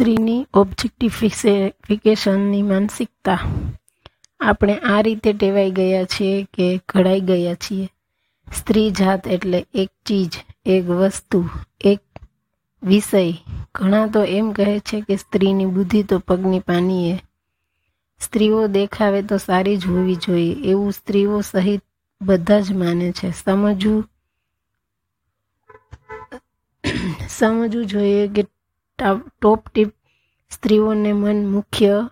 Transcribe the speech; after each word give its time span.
સ્ત્રીની 0.00 0.46
ઓબ્જેક્ટિફિકેશનની 0.54 2.62
માનસિકતા 2.62 3.38
આપણે 4.40 4.78
આ 4.78 5.00
રીતે 5.00 5.32
ટેવાઈ 5.32 5.70
ગયા 5.70 6.04
છીએ 6.04 6.46
કે 6.54 6.80
ઘડાઈ 6.88 7.20
ગયા 7.20 7.54
છીએ. 7.54 7.88
સ્ત્રી 8.54 8.90
જાત 8.90 9.28
એટલે 9.28 9.66
એક 9.74 9.90
ચીજ, 10.06 10.30
એક 10.66 10.84
વસ્તુ, 10.84 11.48
એક 11.84 12.00
વિષય. 12.82 13.32
ઘણા 13.74 14.06
તો 14.06 14.22
એમ 14.22 14.52
કહે 14.52 14.78
છે 14.78 15.00
કે 15.00 15.16
સ્ત્રીની 15.16 15.66
બુદ્ધિ 15.66 16.02
તો 16.02 16.18
પગની 16.18 16.58
પાનીએ. 16.58 17.20
સ્ત્રીઓ 18.20 18.66
દેખાવે 18.66 19.22
તો 19.22 19.36
સારી 19.36 19.76
જ 19.76 19.86
હોવી 19.86 20.14
જોઈએ. 20.14 20.52
એવું 20.52 20.92
સ્ત્રીઓ 20.92 21.40
સહિત 21.40 21.82
બધા 22.22 22.60
જ 22.60 22.72
માને 22.72 23.12
છે. 23.12 23.30
સમજવું 23.30 24.04
સમજવું 27.28 27.86
જોઈએ 27.86 28.28
કે 28.28 28.46
ટોપ 29.02 29.68
ટીપ 29.68 29.90
સ્ત્રીઓને 30.50 31.12
મન 31.12 31.46
મુખ્ય 31.46 32.08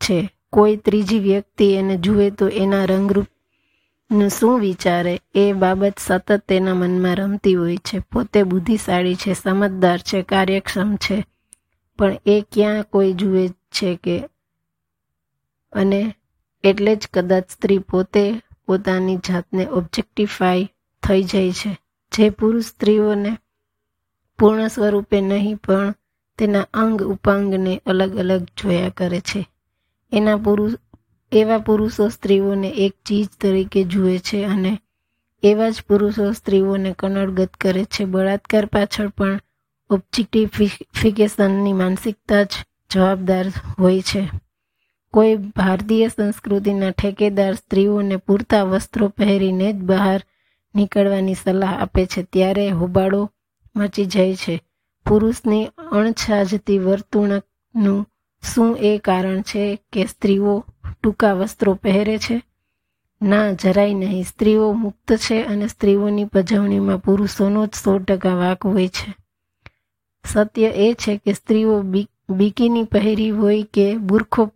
છે. 0.00 0.18
કોઈ 0.52 0.76
ત્રીજી 0.76 1.18
વ્યક્તિ 1.18 1.66
એને 1.74 1.96
જુએ 1.96 2.30
તો 2.30 2.48
એના 2.48 2.84
રંગરૂપ 2.84 3.26
શું 4.28 4.60
વિચારે 4.60 5.20
એ 5.34 5.52
બાબત 5.52 5.94
સતત 5.98 6.42
તેના 6.48 6.74
મનમાં 6.74 7.16
રમતી 7.16 7.54
હોય 7.54 7.76
છે. 7.76 7.98
પોતે 7.98 8.42
બુદ્ધિશાળી 8.42 9.14
છે, 9.14 9.32
સમજદાર 9.34 9.98
છે, 9.98 10.22
કાર્યક્ષમ 10.22 10.96
છે, 10.96 11.24
પણ 11.98 12.16
એ 12.26 12.44
ક્યાં 12.52 12.82
કોઈ 12.82 13.12
જુએ 13.12 13.48
છે 13.48 13.98
કે 14.04 14.16
અને 15.72 16.14
એટલે 16.64 16.96
જ 16.96 17.08
કદાચ 17.14 17.50
સ્ત્રી 17.50 17.78
પોતે 17.78 18.40
પોતાની 18.66 19.16
જાતને 19.16 19.66
ઓબ્જેક્ટિફાઈ 19.66 20.70
થઈ 21.02 21.22
જાય 21.22 21.52
છે. 21.52 21.72
જે 22.12 22.30
પુરુષ 22.30 22.64
સ્ત્રીઓને 22.64 23.36
પૂર્ણ 24.38 24.68
સ્વરૂપે 24.68 25.20
નહીં, 25.20 25.56
પણ 25.56 25.94
તેના 26.38 26.66
અંગ 26.74 27.02
ઉપાંગને 27.02 27.82
અલગ 27.86 28.16
અલગ 28.16 28.44
જોયા 28.44 28.88
કરે 28.88 29.20
છે. 29.20 29.48
એના 30.12 30.36
પુરુષ 30.36 30.72
એવા 31.32 31.58
પુરુષો 31.58 32.08
સ્ત્રીઓને 32.08 32.68
એક 32.68 32.92
ચીજ 33.06 33.28
તરીકે 33.40 33.84
જુએ 33.84 34.18
છે 34.18 34.44
અને 34.44 34.78
એવા 35.42 35.70
જ 35.70 35.82
પુરુષો 35.88 36.32
સ્ત્રીઓને 36.32 36.94
કનડગત 36.98 37.54
કરે 37.54 37.84
છે. 37.84 38.04
બળાત્કાર 38.04 38.66
પાછળ 38.66 39.08
પણ 39.08 39.40
ઓબ્જેક્ટિફિકેશનની 39.90 41.72
માનસિકતા 41.72 42.42
જ 42.42 42.52
જવાબદાર 42.90 43.46
હોય 43.78 44.00
છે. 44.00 44.30
કોઈ 45.12 45.36
ભારતીય 45.36 46.08
સંસ્કૃતિના 46.08 46.90
ઠેકેદાર 46.90 47.54
સ્ત્રીઓને 47.54 48.16
પૂરતા 48.16 48.62
વસ્ત્રો 48.62 49.08
પહેરીને 49.08 49.72
જ 49.72 49.76
બહાર 49.76 50.20
નીકળવાની 50.74 51.34
સલાહ 51.34 51.82
આપે 51.82 52.06
છે. 52.06 52.22
ત્યારે 52.22 52.68
હોબાળો 52.68 53.30
મચી 53.76 54.04
જાય 54.04 54.34
છે. 54.34 54.62
પુરુષની 55.08 55.66
અણછાજતી 55.92 56.78
વર્તુણકનું 56.78 58.06
શું 58.54 58.76
એ 58.76 58.98
કારણ 58.98 59.42
છે 59.42 59.78
કે 59.92 60.06
સ્ત્રીઓ 60.06 60.64
ટૂંકા 61.02 61.32
વસ્ત્રો 61.32 61.74
પહેરે 61.74 62.18
છે? 62.18 62.42
ના, 63.22 63.52
જરાય 63.52 63.94
નહીં. 63.94 64.24
સ્ત્રીઓ 64.24 64.72
મુક્ત 64.72 65.12
છે 65.12 65.42
અને 65.42 65.66
સ્ત્રીઓની 65.66 66.24
પજવણીમાં 66.24 66.98
પુરુષોનો 66.98 67.66
જ 67.66 67.70
સો 67.74 67.98
ટકા 67.98 68.34
વાક 68.34 68.66
હોય 68.66 68.88
છે. 68.88 69.16
સત્ય 70.24 70.66
એ 70.66 70.94
છે 70.94 71.16
કે 71.16 71.32
સ્ત્રીઓ 71.32 71.82
બિકીની 72.28 72.84
પહેરી 72.84 73.30
હોય 73.30 73.62
કે 73.62 73.96
બુરખો 73.96 74.46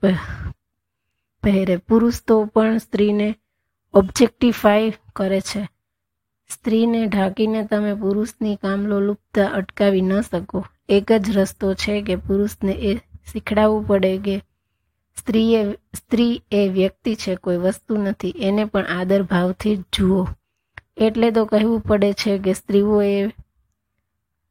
પહેરે. 1.43 1.77
પુરુષ 1.77 2.23
તો 2.27 2.45
પણ 2.45 2.78
સ્ત્રીને 2.78 3.34
ઓબ્જેક્ટિફાય 3.95 4.93
કરે 5.17 5.41
છે. 5.41 5.69
સ્ત્રીને 6.51 7.06
ઢાંકીને 7.06 7.65
તમે 7.65 7.95
પુરુષની 7.95 8.56
કામલોલુપતા 8.56 9.47
અટકાવી 9.47 10.01
ન 10.01 10.20
શકો. 10.20 10.65
એક 10.88 11.12
જ 11.12 11.37
રસ્તો 11.37 11.75
છે 11.75 12.03
કે 12.03 12.16
પુરુષને 12.16 12.72
એ 12.72 12.97
શીખડાવવું 13.33 13.87
પડે 13.87 14.19
કે 14.19 14.43
સ્ત્રી 15.19 15.55
એ 15.55 15.72
સ્ત્રી 15.72 16.43
એ 16.53 16.69
વ્યક્તિ 16.69 17.15
છે, 17.15 17.34
કોઈ 17.34 17.56
વસ્તુ 17.56 17.97
નથી. 17.97 18.34
એને 18.39 18.65
પણ 18.65 18.87
આદર 18.87 19.22
ભાવથી 19.22 19.77
જ 19.77 19.81
જુઓ. 19.93 20.27
એટલે 20.97 21.31
તો 21.31 21.44
કહેવું 21.44 21.81
પડે 21.81 22.12
છે 22.12 22.39
કે 22.39 22.53
સ્ત્રીઓએ 22.53 23.27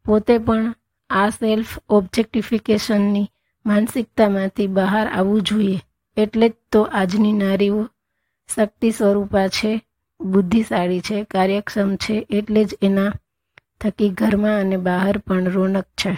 પોતે 0.05 0.37
પણ 0.37 0.75
આ 1.09 1.29
સેલ્ફ 1.29 1.79
ઓબ્જેક્ટિફિકેશનની 1.89 3.27
માનસિકતામાંથી 3.65 4.67
બહાર 4.67 5.07
આવવું 5.07 5.41
જોઈએ. 5.41 5.79
એટલે 6.17 6.49
જ 6.49 6.53
તો 6.71 6.81
આજની 6.81 7.33
નારીઓ 7.33 7.89
શક્તિ 8.55 8.91
સ્વરૂપા 8.91 9.47
છે. 9.47 9.88
બુદ્ધિશાળી 10.19 11.01
છે 11.01 11.17
કાર્યક્ષમ 11.25 11.91
છે 11.95 12.15
એટલે 12.29 12.61
જ 12.65 12.71
એના 12.81 13.11
થકી 13.81 14.09
ઘરમાં 14.09 14.59
અને 14.59 14.77
બહાર 14.77 15.15
પણ 15.17 15.45
રોનક 15.47 15.87
છે. 15.97 16.11